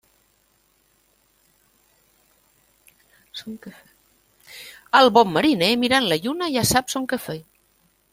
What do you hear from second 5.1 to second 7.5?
bon mariner, mirant la lluna ja sap son quefer.